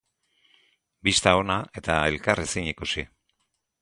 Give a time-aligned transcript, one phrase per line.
[1.07, 3.05] Bista ona eta elkar ezin ikusi.